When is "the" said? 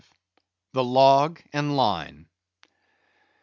0.73-0.83